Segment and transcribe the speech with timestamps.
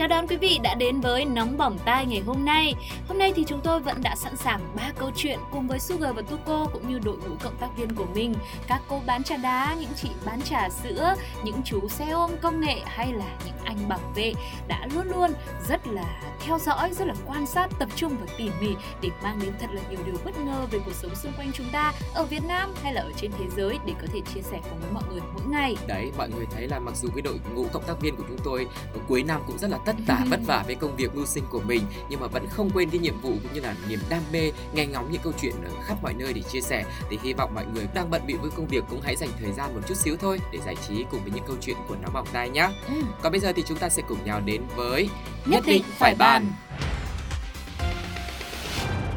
[0.00, 2.74] Chào đón quý vị đã đến với Nóng Bỏng Tai ngày hôm nay.
[3.08, 6.14] Hôm nay thì chúng tôi vẫn đã sẵn sàng ba câu chuyện cùng với Sugar
[6.16, 8.34] và Tuko cũng như đội ngũ cộng tác viên của mình.
[8.68, 11.14] Các cô bán trà đá, những chị bán trà sữa,
[11.44, 14.32] những chú xe ôm công nghệ hay là những anh bảo vệ
[14.68, 15.30] đã luôn luôn
[15.68, 18.68] rất là theo dõi, rất là quan sát, tập trung và tỉ mỉ
[19.02, 21.66] để mang đến thật là nhiều điều bất ngờ về cuộc sống xung quanh chúng
[21.72, 24.60] ta ở Việt Nam hay là ở trên thế giới để có thể chia sẻ
[24.70, 25.76] cùng với mọi người mỗi ngày.
[25.86, 28.38] Đấy, mọi người thấy là mặc dù cái đội ngũ cộng tác viên của chúng
[28.44, 31.26] tôi ở cuối năm cũng rất là tất tả vất vả với công việc mưu
[31.26, 33.98] sinh của mình nhưng mà vẫn không quên cái nhiệm vụ cũng như là niềm
[34.08, 37.18] đam mê nghe ngóng những câu chuyện ở khắp mọi nơi để chia sẻ thì
[37.22, 39.74] hy vọng mọi người đang bận bịu với công việc cũng hãy dành thời gian
[39.74, 42.26] một chút xíu thôi để giải trí cùng với những câu chuyện của nóng bỏng
[42.32, 42.68] tai nhé.
[42.88, 43.02] Ừ.
[43.22, 45.08] Còn bây giờ thì chúng ta sẽ cùng nhau đến với
[45.46, 46.46] Nhất định phải bàn.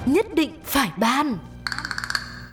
[0.06, 1.38] Nhất định phải ban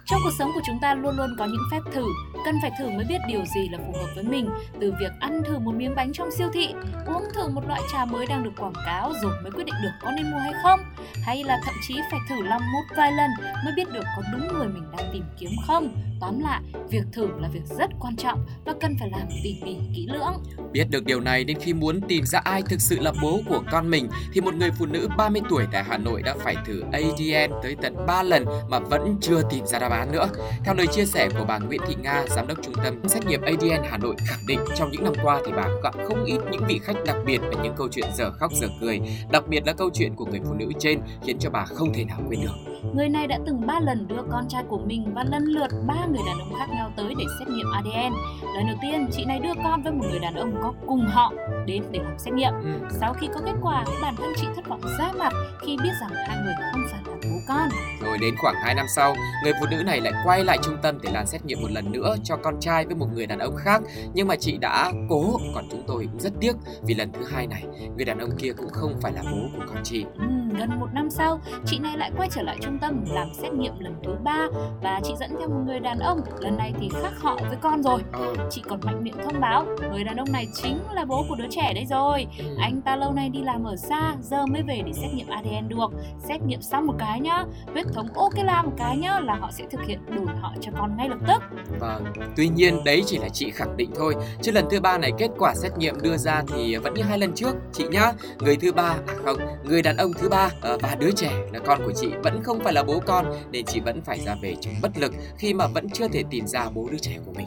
[0.06, 2.04] Trong cuộc sống của chúng ta luôn luôn có những phép thử,
[2.44, 4.50] cần phải thử mới biết điều gì là phù hợp với mình.
[4.80, 6.68] Từ việc ăn thử một miếng bánh trong siêu thị,
[7.06, 9.90] uống thử một loại trà mới đang được quảng cáo rồi mới quyết định được
[10.02, 10.80] có nên mua hay không,
[11.22, 13.30] hay là thậm chí phải thử lòng một vài lần
[13.64, 15.96] mới biết được có đúng người mình đang tìm kiếm không.
[16.20, 19.76] Tóm lại, việc thử là việc rất quan trọng và cần phải làm tỉ mỉ
[19.94, 20.42] kỹ lưỡng.
[20.72, 23.62] Biết được điều này nên khi muốn tìm ra ai thực sự là bố của
[23.70, 26.82] con mình thì một người phụ nữ 30 tuổi tại Hà Nội đã phải thử
[26.92, 30.28] ADN tới tận 3 lần mà vẫn chưa tìm ra đáp án nữa.
[30.64, 33.42] Theo lời chia sẻ của bà Nguyễn Thị Nga, giám đốc trung tâm xét nghiệm
[33.42, 36.64] ADN Hà Nội khẳng định trong những năm qua thì bà gặp không ít những
[36.68, 39.00] vị khách đặc biệt và những câu chuyện dở khóc dở cười,
[39.30, 42.04] đặc biệt là câu chuyện của người phụ nữ trên khiến cho bà không thể
[42.04, 42.69] nào quên được.
[42.94, 46.06] Người này đã từng 3 lần đưa con trai của mình và lần lượt ba
[46.06, 48.12] người đàn ông khác nhau tới để xét nghiệm ADN.
[48.54, 51.32] Lần đầu tiên, chị này đưa con với một người đàn ông có cùng họ
[51.66, 52.52] đến để làm xét nghiệm.
[52.62, 52.88] Ừ.
[53.00, 55.32] Sau khi có kết quả, bản thân chị thất vọng ra mặt
[55.66, 57.68] khi biết rằng hai người không phải là bố con.
[58.02, 59.14] Rồi đến khoảng 2 năm sau,
[59.44, 61.92] người phụ nữ này lại quay lại trung tâm để làm xét nghiệm một lần
[61.92, 63.82] nữa cho con trai với một người đàn ông khác.
[64.14, 66.52] Nhưng mà chị đã cố, còn chúng tôi cũng rất tiếc
[66.82, 67.64] vì lần thứ hai này,
[67.96, 70.04] người đàn ông kia cũng không phải là bố của con chị.
[70.18, 73.52] Ừ, gần một năm sau, chị này lại quay trở lại trung tâm làm xét
[73.52, 74.46] nghiệm lần thứ ba
[74.82, 76.20] và chị dẫn theo một người đàn ông.
[76.40, 78.02] Lần này thì khác họ với con rồi.
[78.12, 81.34] Ờ, Chị còn mạnh miệng thông báo người đàn ông này chính là bố của
[81.34, 82.26] đứa trẻ đấy rồi.
[82.58, 85.68] Anh ta lâu nay đi làm ở xa, giờ mới về để xét nghiệm ADN
[85.68, 85.90] được.
[86.28, 89.50] Xét nghiệm xong một cái nhá, huyết thống ok la một cái nhá là họ
[89.52, 91.42] sẽ thực hiện đổi họ cho con ngay lập tức.
[91.80, 92.04] Vâng,
[92.36, 95.30] tuy nhiên đấy chỉ là chị khẳng định thôi Chứ lần thứ ba này kết
[95.38, 98.72] quả xét nghiệm đưa ra thì vẫn như hai lần trước Chị nhá, người thứ
[98.72, 101.92] ba, à không, người đàn ông thứ ba ờ, và đứa trẻ là con của
[101.96, 104.98] chị vẫn không phải là bố con Nên chị vẫn phải ra về trong bất
[104.98, 107.46] lực khi mà vẫn chưa thể tìm ra bố đứa trẻ của mình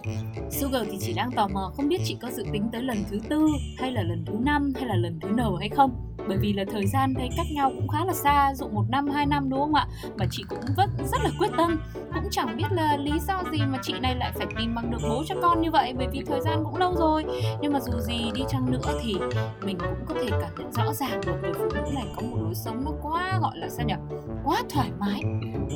[0.51, 3.19] Sugar thì chỉ đang tò mò không biết chị có dự tính tới lần thứ
[3.29, 6.02] tư hay là lần thứ năm hay là lần thứ nào hay không.
[6.27, 9.07] Bởi vì là thời gian đây cách nhau cũng khá là xa, dụ một năm
[9.07, 9.87] hai năm đúng không ạ?
[10.17, 11.79] Mà chị cũng vẫn rất là quyết tâm,
[12.13, 14.97] cũng chẳng biết là lý do gì mà chị này lại phải tìm bằng được
[15.09, 17.25] bố cho con như vậy bởi vì thời gian cũng lâu rồi.
[17.61, 19.15] Nhưng mà dù gì đi chăng nữa thì
[19.65, 22.37] mình cũng có thể cảm nhận rõ ràng được người phụ nữ này có một
[22.41, 23.95] lối sống nó quá gọi là sao nhỉ?
[24.43, 25.21] Quá thoải mái,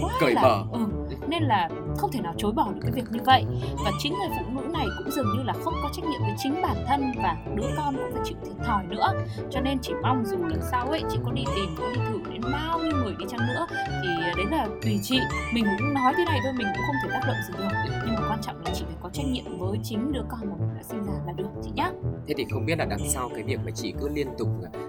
[0.02, 0.64] quá Cởi là mở.
[0.72, 0.80] ừ,
[1.28, 3.46] nên là không thể nào chối bỏ được cái việc như vậy.
[3.86, 6.36] Và chính người phụ nữ này cũng dường như là không có trách nhiệm với
[6.38, 9.14] chính bản thân và đứa con cũng phải chịu thiệt thòi nữa.
[9.52, 12.32] Cho nên chỉ mong dù lần sau ấy chị có đi tìm có đi thử
[12.32, 13.68] đến bao nhiêu người đi chăng nữa
[14.04, 14.08] thì
[14.38, 15.20] đấy là tùy chị.
[15.54, 17.94] Mình cũng nói thế này thôi mình cũng không thể tác động gì được.
[18.06, 20.70] Nhưng quan trọng là chị phải có trách nhiệm với chính đứa con mà mình
[20.78, 21.92] đã sinh ra là được chị nhá.
[22.28, 24.48] Thế thì không biết là đằng sau cái việc mà chị cứ liên tục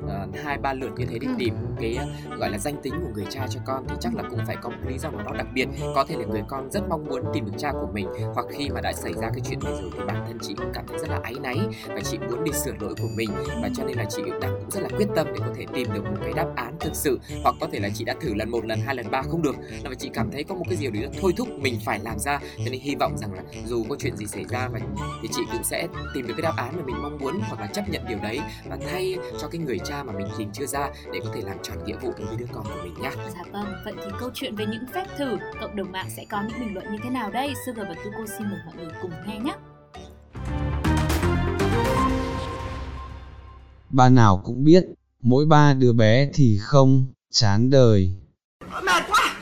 [0.08, 1.34] ờ, hai ba lượt như thế để Ừ.
[1.38, 2.06] tìm cái ờ,
[2.38, 4.68] gọi là danh tính của người cha cho con thì chắc là cũng phải có
[4.68, 5.68] một lý do nào đó đặc biệt.
[5.94, 8.68] Có thể là người con rất mong muốn tìm được cha của mình hoặc khi
[8.70, 10.98] mà đã xảy ra cái chuyện này rồi thì bản thân chị cũng cảm thấy
[10.98, 13.30] rất là áy náy và chị muốn đi sửa lỗi của mình.
[13.62, 15.88] Và cho nên là chị đang cũng rất là quyết tâm để có thể tìm
[15.94, 18.50] được một cái đáp án thực sự hoặc có thể là chị đã thử lần
[18.50, 19.56] một lần hai lần ba không được.
[19.84, 21.98] Là mà chị cảm thấy có một cái điều gì đó thôi thúc mình phải
[21.98, 22.38] làm ra.
[22.58, 23.30] Cho nên hy vọng rằng
[23.66, 24.80] dù có chuyện gì xảy ra và
[25.22, 27.66] thì chị cũng sẽ tìm được cái đáp án mà mình mong muốn hoặc là
[27.66, 30.90] chấp nhận điều đấy và thay cho cái người cha mà mình tìm chưa ra
[31.12, 33.42] để có thể làm tròn nghĩa vụ đối với đứa con của mình nhá Dạ
[33.52, 36.60] vâng, vậy thì câu chuyện về những phép thử cộng đồng mạng sẽ có những
[36.60, 37.54] bình luận như thế nào đây?
[37.66, 39.54] Sugar và Tuko xin mời mọi người cùng nghe nhé.
[43.90, 44.84] Ba nào cũng biết,
[45.22, 48.12] mỗi ba đứa bé thì không, chán đời.
[48.60, 49.36] Mệt quá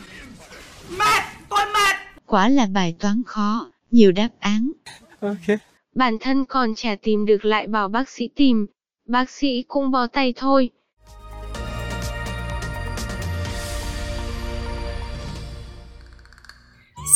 [0.90, 1.96] Mệt Tôi mệt
[2.26, 4.72] Quả là bài toán khó, nhiều đáp án.
[5.20, 5.58] Ok
[5.94, 8.66] Bản thân còn chả tìm được lại bảo bác sĩ tìm.
[9.08, 10.70] Bác sĩ cũng bó tay thôi.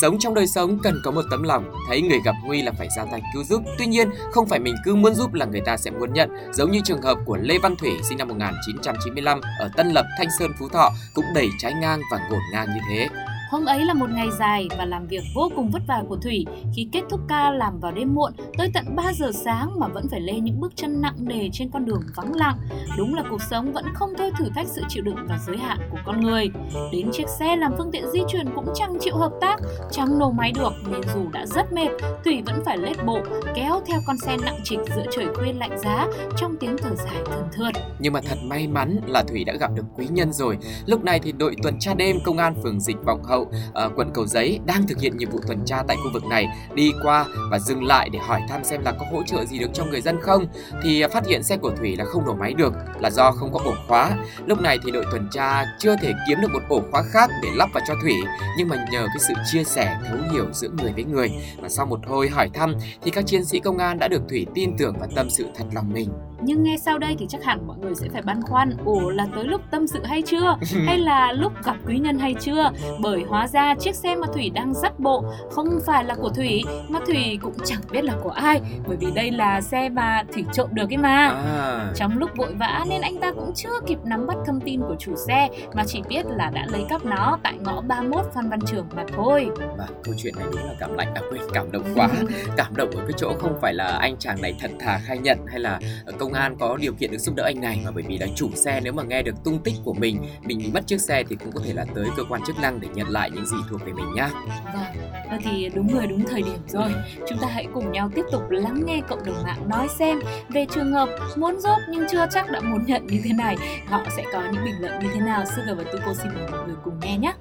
[0.01, 2.87] sống trong đời sống cần có một tấm lòng, thấy người gặp nguy là phải
[2.97, 3.63] ra tay cứu giúp.
[3.77, 6.71] Tuy nhiên, không phải mình cứ muốn giúp là người ta sẽ muốn nhận, giống
[6.71, 10.51] như trường hợp của Lê Văn Thủy sinh năm 1995 ở Tân Lập, Thanh Sơn,
[10.59, 13.09] Phú Thọ cũng đầy trái ngang và ngổn ngang như thế.
[13.51, 16.45] Hôm ấy là một ngày dài và làm việc vô cùng vất vả của Thủy
[16.75, 20.07] khi kết thúc ca làm vào đêm muộn tới tận 3 giờ sáng mà vẫn
[20.11, 22.57] phải lê những bước chân nặng nề trên con đường vắng lặng.
[22.97, 25.77] Đúng là cuộc sống vẫn không thôi thử thách sự chịu đựng và giới hạn
[25.91, 26.49] của con người.
[26.91, 29.59] Đến chiếc xe làm phương tiện di chuyển cũng chẳng chịu hợp tác,
[29.91, 31.89] chẳng nổ máy được nên dù đã rất mệt,
[32.25, 33.19] Thủy vẫn phải lết bộ
[33.55, 36.07] kéo theo con xe nặng trịch giữa trời khuya lạnh giá
[36.37, 37.73] trong tiếng thở dài thườn thượt.
[37.99, 40.57] Nhưng mà thật may mắn là Thủy đã gặp được quý nhân rồi.
[40.85, 44.11] Lúc này thì đội tuần tra đêm công an phường Dịch Vọng Hậu, uh, quận
[44.13, 47.25] Cầu Giấy đang thực hiện nhiệm vụ tuần tra tại khu vực này đi qua
[47.51, 50.01] và dừng lại để hỏi thăm xem là có hỗ trợ gì được cho người
[50.01, 50.45] dân không.
[50.83, 53.53] Thì ờ, phát hiện xe của Thủy là không nổ máy được là do không
[53.53, 54.11] có ổ khóa.
[54.45, 57.49] Lúc này thì đội tuần tra chưa thể kiếm được một ổ khóa khác để
[57.55, 58.15] lắp vào cho Thủy,
[58.57, 61.85] nhưng mà nhờ cái sự chia sẻ thấu hiểu giữa người với người và sau
[61.85, 64.95] một hồi hỏi thăm thì các chiến sĩ công an đã được Thủy tin tưởng
[64.99, 66.09] và tâm sự thật lòng mình.
[66.43, 69.27] Nhưng nghe sau đây thì chắc hẳn mọi người sẽ phải băn khoăn Ủa là
[69.35, 70.57] tới lúc tâm sự hay chưa?
[70.85, 72.71] hay là lúc gặp quý nhân hay chưa?
[73.01, 76.63] Bởi hóa ra chiếc xe mà Thủy đang dắt bộ không phải là của Thủy
[76.89, 78.61] Mà Thủy cũng chẳng biết là của ai.
[78.87, 81.27] Bởi vì đây là xe mà Thủy trộm được ấy mà.
[81.27, 84.81] À, Trong lúc vội vã nên anh ta cũng chưa kịp nắm bắt thông tin
[84.81, 88.49] của chủ xe Mà chỉ biết là đã lấy cắp nó tại ngõ 31 Phan
[88.49, 89.49] Văn Trường mà thôi.
[89.77, 92.09] Và câu chuyện này đúng là cảm lạnh à quên cảm động quá.
[92.57, 95.37] Cảm động ở cái chỗ không phải là anh chàng này thật thà khai nhận
[95.47, 95.79] hay là
[96.19, 98.49] công an có điều kiện được giúp đỡ anh này mà bởi vì là chủ
[98.55, 101.35] xe nếu mà nghe được tung tích của mình mình bị mất chiếc xe thì
[101.35, 103.85] cũng có thể là tới cơ quan chức năng để nhận lại những gì thuộc
[103.85, 104.29] về mình nhá.
[104.73, 106.91] Vâng, thì đúng người đúng thời điểm rồi.
[107.29, 110.19] Chúng ta hãy cùng nhau tiếp tục lắng nghe cộng đồng mạng nói xem
[110.49, 113.55] Về trường hợp muốn giúp nhưng chưa chắc đã muốn nhận như thế này
[113.87, 115.43] Họ sẽ có những bình luận như thế nào?
[115.45, 117.33] Sugar và Tuko xin mời mọi người cùng nghe nhé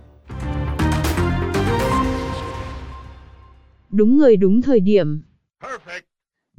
[3.90, 5.22] Đúng người đúng thời điểm.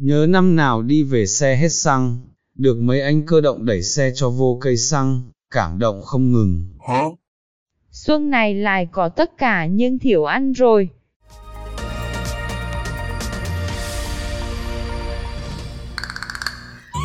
[0.04, 2.20] Nhớ năm nào đi về xe hết xăng,
[2.56, 5.22] được mấy anh cơ động đẩy xe cho vô cây xăng,
[5.52, 6.66] cảm động không ngừng.
[7.92, 10.90] Xuân này lại có tất cả nhưng thiểu ăn rồi.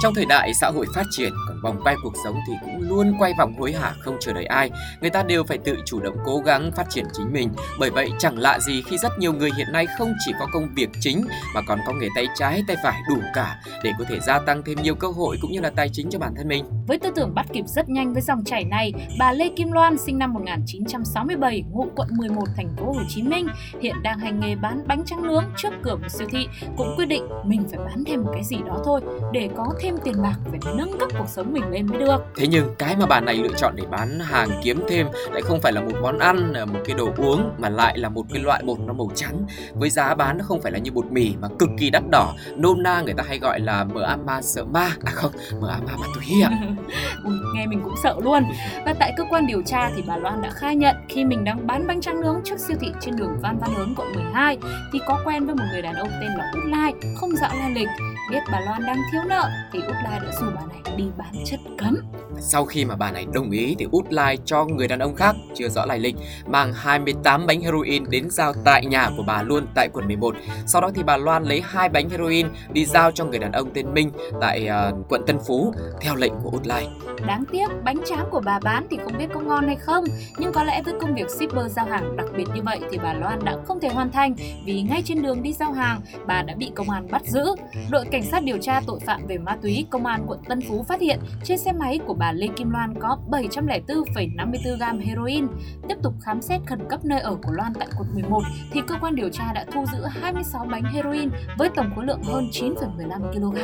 [0.02, 3.14] Trong thời đại xã hội phát triển, còn vòng quay cuộc sống thì cũng luôn
[3.19, 4.70] quay vòng hối hả không chờ đợi ai.
[5.00, 7.50] Người ta đều phải tự chủ động cố gắng phát triển chính mình.
[7.78, 10.69] Bởi vậy chẳng lạ gì khi rất nhiều người hiện nay không chỉ có công
[10.76, 14.20] việc chính mà còn có nghề tay trái tay phải đủ cả để có thể
[14.20, 16.64] gia tăng thêm nhiều cơ hội cũng như là tài chính cho bản thân mình.
[16.87, 19.98] Với tư tưởng bắt kịp rất nhanh với dòng chảy này, bà Lê Kim Loan
[19.98, 23.46] sinh năm 1967, ngụ quận 11 thành phố Hồ Chí Minh,
[23.81, 27.06] hiện đang hành nghề bán bánh tráng nướng trước cửa một siêu thị, cũng quyết
[27.06, 29.00] định mình phải bán thêm một cái gì đó thôi
[29.32, 32.25] để có thêm tiền bạc phải nâng cấp cuộc sống mình lên mới được.
[32.37, 35.61] Thế nhưng cái mà bà này lựa chọn để bán hàng kiếm thêm lại không
[35.61, 38.43] phải là một món ăn, là một cái đồ uống mà lại là một cái
[38.43, 41.35] loại bột nó màu trắng với giá bán nó không phải là như bột mì
[41.41, 42.35] mà cực kỳ đắt đỏ.
[42.56, 44.91] Nôm na người ta hay gọi là mỡ ma sợ ma.
[45.05, 46.06] À không, mỡ ma ma
[46.44, 46.50] ạ.
[47.25, 48.44] Ui, nghe mình cũng sợ luôn.
[48.85, 51.67] Và tại cơ quan điều tra thì bà Loan đã khai nhận khi mình đang
[51.67, 54.59] bán bánh tráng nướng trước siêu thị trên đường Phan Văn Hớn quận 12
[54.93, 57.71] thì có quen với một người đàn ông tên là Út Lai, không rõ lai
[57.71, 57.89] lịch.
[58.31, 61.34] Biết bà Loan đang thiếu nợ thì Út Lai đã rủ bà này đi bán
[61.44, 61.96] chất cấm.
[62.40, 65.37] Sau khi mà bà này đồng ý thì út lai cho người đàn ông khác
[65.55, 69.67] chưa rõ lai lịch mang 28 bánh heroin đến giao tại nhà của bà luôn
[69.74, 70.36] tại quận 11.
[70.67, 73.70] Sau đó thì bà Loan lấy hai bánh heroin đi giao cho người đàn ông
[73.74, 74.10] tên Minh
[74.41, 76.89] tại uh, quận Tân Phú theo lệnh của út lai.
[77.27, 80.05] Đáng tiếc bánh tráng của bà bán thì không biết có ngon hay không
[80.39, 83.12] Nhưng có lẽ với công việc shipper giao hàng đặc biệt như vậy thì bà
[83.12, 84.34] Loan đã không thể hoàn thành
[84.65, 87.44] Vì ngay trên đường đi giao hàng bà đã bị công an bắt giữ
[87.91, 90.85] Đội cảnh sát điều tra tội phạm về ma túy công an quận Tân Phú
[90.89, 95.46] phát hiện trên xe máy của bà Lê Kim Loan có 704,54 gam heroin
[95.89, 98.43] Tiếp tục khám xét khẩn cấp nơi ở của Loan tại quận 11
[98.73, 102.23] thì cơ quan điều tra đã thu giữ 26 bánh heroin với tổng khối lượng
[102.23, 103.56] hơn 9,15 kg,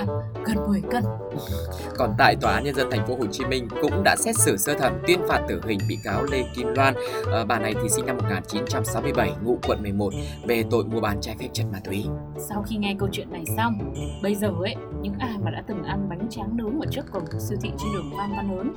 [0.45, 1.05] gần 10 cân
[1.97, 4.57] Còn tại tòa án nhân dân thành phố Hồ Chí Minh cũng đã xét xử
[4.57, 6.95] sơ thẩm tuyên phạt tử hình bị cáo Lê Kim Loan.
[7.27, 10.13] Ờ, bà này thì sinh năm 1967, ngụ quận 11
[10.47, 12.05] về tội mua bán trái phép chất ma túy.
[12.49, 15.83] Sau khi nghe câu chuyện này xong, bây giờ ấy, những ai mà đã từng
[15.93, 18.73] ăn bánh tráng nướng ở trước cổng siêu thị trên đường Phan Văn Hớn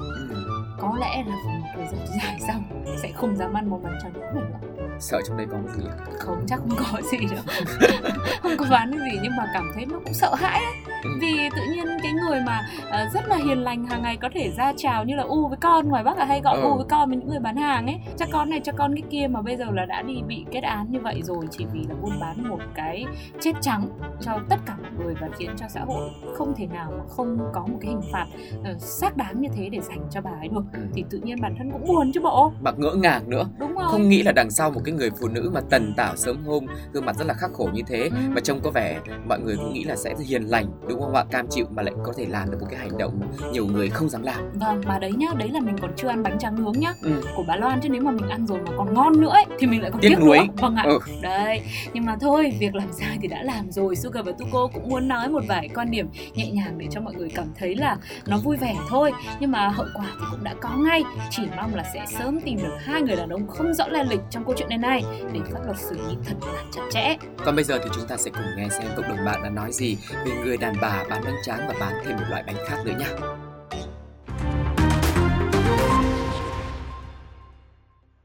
[0.79, 4.13] có lẽ là một thời gian dài xong sẽ không dám ăn món bánh tráng
[4.13, 4.43] nướng này
[4.77, 4.97] nữa.
[4.99, 5.95] Sợ trong đây có gì ạ?
[6.19, 7.43] Không chắc không có gì đâu.
[8.41, 10.73] không có bán cái gì nhưng mà cảm thấy nó cũng sợ hãi ấy.
[11.05, 11.11] Ừ.
[11.21, 14.51] vì tự nhiên cái người mà ờ, rất là hiền lành hàng ngày có thể
[14.57, 16.63] ra chào như là u với con ngoài bắc là hay gọi Ừ.
[16.63, 19.03] u với con với những người bán hàng ấy cho con này cho con cái
[19.09, 21.79] kia mà bây giờ là đã đi bị kết án như vậy rồi chỉ vì
[21.89, 23.05] là buôn bán một cái
[23.41, 23.87] chết trắng
[24.21, 27.37] cho tất cả mọi người và khiến cho xã hội không thể nào mà không
[27.53, 28.25] có một cái hình phạt
[28.63, 30.79] ờ, xác đáng như thế để dành cho bà ấy được Ừ.
[30.93, 33.85] thì tự nhiên bản thân cũng buồn chứ bộ Mà ngỡ ngàng nữa đúng rồi
[33.87, 36.65] không nghĩ là đằng sau một cái người phụ nữ mà tần tảo sớm hôm
[36.93, 38.17] gương mặt rất là khắc khổ như thế Ừ.
[38.29, 41.23] mà trông có vẻ mọi người cũng nghĩ là sẽ hiền lành đúng không ạ?
[41.31, 43.89] Cam chịu mà lại có thể làm được một cái hành động mà nhiều người
[43.89, 44.51] không dám làm.
[44.53, 46.93] Vâng, mà đấy nhá, đấy là mình còn chưa ăn bánh tráng nướng nhá.
[47.01, 47.11] Ừ.
[47.35, 49.67] Của bà Loan chứ nếu mà mình ăn rồi mà còn ngon nữa ấy Thì
[49.67, 50.39] mình lại còn Tiếc nuối.
[50.57, 50.83] Vâng ạ.
[50.87, 50.99] Ừ.
[51.21, 51.61] Đấy,
[51.93, 53.95] nhưng mà thôi, việc làm sai thì đã làm rồi.
[53.95, 57.13] Sugar và Tuko cũng muốn nói một vài quan điểm nhẹ nhàng để cho mọi
[57.13, 57.97] người cảm thấy là
[58.27, 59.11] nó vui vẻ thôi.
[59.39, 61.03] Nhưng mà hậu quả thì cũng đã có ngay.
[61.29, 64.21] Chỉ mong là sẽ sớm tìm được hai người đàn ông không rõ lai lịch
[64.29, 67.15] trong câu chuyện này này Để pháp luật xử lý thật là chặt chẽ.
[67.45, 69.71] Còn bây giờ thì chúng ta sẽ cùng nghe xem cộng đồng bạn đã nói
[69.71, 72.77] gì về người đàn bà bán bánh tráng và bán thêm một loại bánh khác
[72.85, 73.09] nữa nha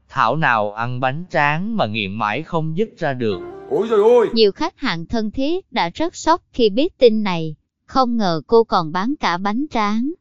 [0.09, 3.39] Thảo nào ăn bánh tráng mà nghiện mãi không dứt ra được.
[3.69, 7.55] Ôi trời ơi Nhiều khách hàng thân thiết đã rất sốc khi biết tin này.
[7.85, 10.11] Không ngờ cô còn bán cả bánh tráng.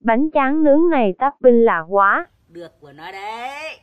[0.00, 2.26] Bánh tráng nướng này topping lạ quá.
[2.48, 3.78] Được của nó đấy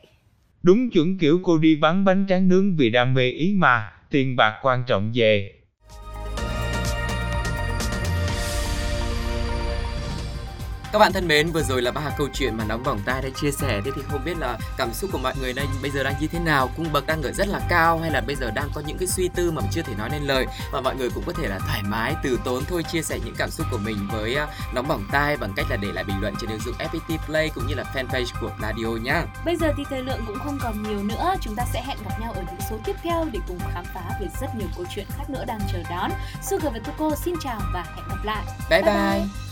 [0.64, 4.36] Đúng chuẩn kiểu cô đi bán bánh tráng nướng vì đam mê ý mà, tiền
[4.36, 5.61] bạc quan trọng về.
[10.91, 13.29] Các bạn thân mến, vừa rồi là ba câu chuyện mà nóng bỏng tai đã
[13.41, 13.81] chia sẻ.
[13.86, 16.27] Thế thì không biết là cảm xúc của mọi người đây bây giờ đang như
[16.27, 16.69] thế nào?
[16.77, 19.07] Cung bậc đang ở rất là cao hay là bây giờ đang có những cái
[19.07, 21.60] suy tư mà chưa thể nói nên lời và mọi người cũng có thể là
[21.60, 24.88] thoải mái từ tốn thôi chia sẻ những cảm xúc của mình với uh, nóng
[24.88, 27.67] bỏng tai bằng cách là để lại bình luận trên ứng dụng FPT Play cũng
[27.67, 29.24] như là fanpage của Radio nhá.
[29.45, 32.19] Bây giờ thì thời lượng cũng không còn nhiều nữa Chúng ta sẽ hẹn gặp
[32.21, 35.05] nhau ở những số tiếp theo để cùng khám phá về rất nhiều câu chuyện
[35.17, 38.81] khác nữa đang chờ đón Sugar và Tuko xin chào và hẹn gặp lại Bye
[38.81, 39.19] Bye bye.
[39.19, 39.51] bye.